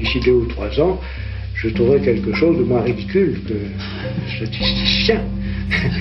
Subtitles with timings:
[0.00, 0.98] d'ici deux ou trois ans,
[1.54, 3.54] je trouverai quelque chose de moins ridicule que
[4.36, 5.22] statisticien.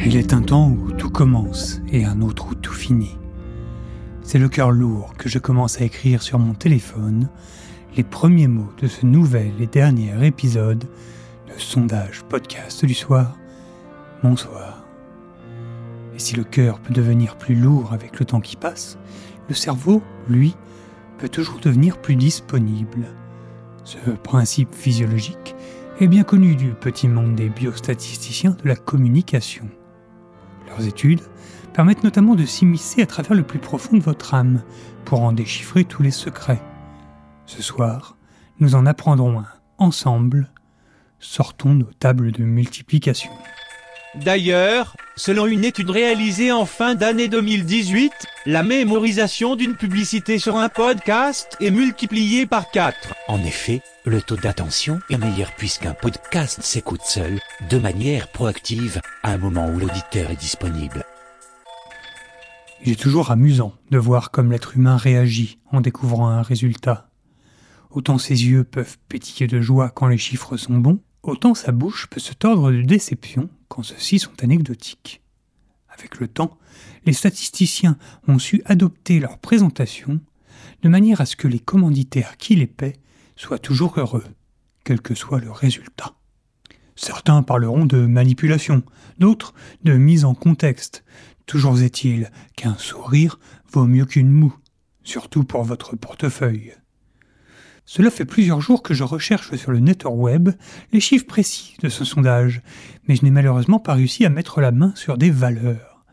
[0.05, 3.17] Il est un temps où tout commence et un autre où tout finit.
[4.21, 7.29] C'est le cœur lourd que je commence à écrire sur mon téléphone
[7.97, 10.85] les premiers mots de ce nouvel et dernier épisode
[11.47, 13.35] de Sondage Podcast du soir.
[14.23, 14.85] Bonsoir.
[16.15, 18.97] Et si le cœur peut devenir plus lourd avec le temps qui passe,
[19.49, 20.55] le cerveau, lui,
[21.17, 23.07] peut toujours devenir plus disponible.
[23.89, 25.55] Ce principe physiologique
[25.99, 29.67] est bien connu du petit monde des biostatisticiens de la communication.
[30.67, 31.21] Leurs études
[31.73, 34.61] permettent notamment de s'immiscer à travers le plus profond de votre âme
[35.05, 36.61] pour en déchiffrer tous les secrets.
[37.47, 38.15] Ce soir,
[38.59, 39.47] nous en apprendrons un
[39.79, 40.51] ensemble.
[41.17, 43.31] Sortons nos tables de multiplication.
[44.23, 48.11] D'ailleurs, selon une étude réalisée en fin d'année 2018,
[48.45, 53.13] la mémorisation d'une publicité sur un podcast est multipliée par 4.
[53.27, 59.33] En effet, le taux d'attention est meilleur puisqu'un podcast s'écoute seul, de manière proactive, à
[59.33, 61.03] un moment où l'auditeur est disponible.
[62.85, 67.09] Il est toujours amusant de voir comme l'être humain réagit en découvrant un résultat.
[67.91, 72.07] Autant ses yeux peuvent pétiller de joie quand les chiffres sont bons, autant sa bouche
[72.09, 75.21] peut se tordre de déception quand ceux-ci sont anecdotiques.
[75.87, 76.57] Avec le temps,
[77.05, 80.19] les statisticiens ont su adopter leur présentation
[80.81, 82.97] de manière à ce que les commanditaires qui les paient
[83.35, 84.25] soient toujours heureux,
[84.83, 86.13] quel que soit le résultat.
[86.95, 88.83] Certains parleront de manipulation,
[89.19, 89.53] d'autres
[89.83, 91.05] de mise en contexte.
[91.45, 93.39] Toujours est-il qu'un sourire
[93.71, 94.55] vaut mieux qu'une moue,
[95.03, 96.73] surtout pour votre portefeuille.
[97.91, 100.49] Cela fait plusieurs jours que je recherche sur le web
[100.93, 102.61] les chiffres précis de ce sondage,
[103.07, 106.05] mais je n'ai malheureusement pas réussi à mettre la main sur des valeurs.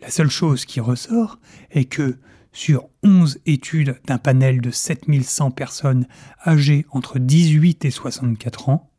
[0.00, 1.38] La seule chose qui ressort
[1.70, 2.18] est que,
[2.50, 6.08] sur 11 études d'un panel de 7100 personnes
[6.44, 8.90] âgées entre 18 et 64 ans,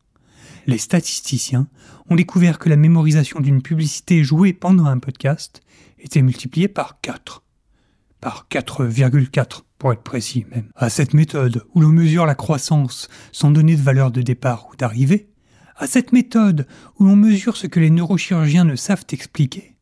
[0.68, 1.68] les statisticiens
[2.10, 5.60] ont découvert que la mémorisation d'une publicité jouée pendant un podcast
[6.00, 7.44] était multipliée par 4.
[8.22, 13.50] Par 4,4 pour être précis même, à cette méthode où l'on mesure la croissance sans
[13.50, 15.32] donner de valeur de départ ou d'arrivée,
[15.76, 16.68] à cette méthode
[17.00, 19.76] où l'on mesure ce que les neurochirurgiens ne savent expliquer,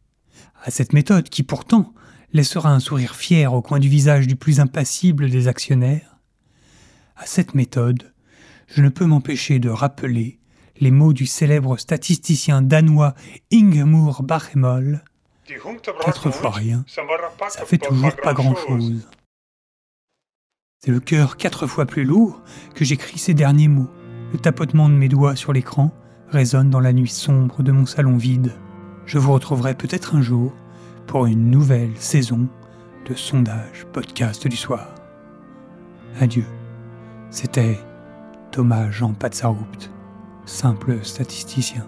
[0.63, 1.93] à cette méthode qui pourtant
[2.31, 6.17] laissera un sourire fier au coin du visage du plus impassible des actionnaires,
[7.17, 8.13] à cette méthode,
[8.67, 10.39] je ne peux m'empêcher de rappeler
[10.79, 13.15] les mots du célèbre statisticien danois
[13.51, 15.03] Ingemur Bachemol.
[16.05, 16.85] Quatre fois rien,
[17.49, 19.05] ça fait toujours pas grand-chose.
[20.81, 22.41] C'est le cœur quatre fois plus lourd
[22.73, 23.89] que j'écris ces derniers mots.
[24.31, 25.91] Le tapotement de mes doigts sur l'écran
[26.29, 28.53] résonne dans la nuit sombre de mon salon vide.
[29.05, 30.53] Je vous retrouverai peut-être un jour
[31.05, 32.47] pour une nouvelle saison
[33.09, 34.95] de sondage podcast du soir.
[36.21, 36.45] Adieu.
[37.29, 37.77] C'était
[38.51, 39.91] Thomas Jean Patsaroupt,
[40.45, 41.85] simple statisticien.